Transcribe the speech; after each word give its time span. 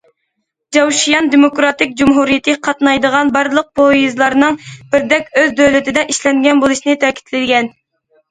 چاۋشيەن 0.75 1.27
دېموكراتىك 1.33 1.91
جۇمھۇرىيىتى 1.99 2.55
قاتنايدىغان 2.67 3.29
بارلىق 3.35 3.69
پويىزلارنىڭ 3.81 4.57
بىردەك 4.95 5.29
ئۆز 5.41 5.53
دۆلىتىدە 5.61 6.07
ئىشلەنگەن 6.15 6.65
بولۇشىنى 6.65 6.97
تەكىتلىگەن. 7.05 7.71